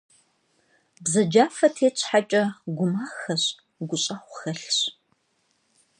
[1.03, 2.43] Бзаджафэ тет щхьэкӏэ,
[2.77, 3.43] гумахэщ,
[3.87, 4.79] гущӏэгъу хьэлъщ.